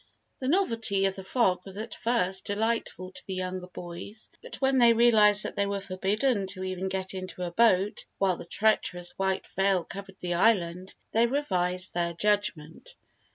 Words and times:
The 0.39 0.47
novelty 0.47 1.05
of 1.05 1.15
the 1.15 1.23
fog 1.23 1.59
was 1.63 1.77
at 1.77 1.93
first 1.93 2.45
delightful 2.45 3.11
to 3.11 3.23
the 3.27 3.35
younger 3.35 3.67
boys 3.67 4.31
but 4.41 4.59
when 4.59 4.79
they 4.79 4.93
realised 4.93 5.43
that 5.43 5.55
they 5.55 5.67
were 5.67 5.79
forbidden 5.79 6.47
to 6.47 6.63
even 6.63 6.89
get 6.89 7.13
into 7.13 7.43
a 7.43 7.51
boat 7.51 8.03
while 8.17 8.37
the 8.37 8.45
treacherous 8.45 9.11
white 9.17 9.45
veil 9.55 9.83
covered 9.83 10.17
the 10.19 10.33
island, 10.33 10.95
they 11.11 11.27
revised 11.27 11.93
their 11.93 12.13
judgment. 12.13 12.95